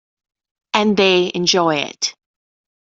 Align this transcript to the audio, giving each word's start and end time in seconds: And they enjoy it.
And 0.73 0.97
they 0.97 1.31
enjoy 1.35 1.75
it. 1.75 2.15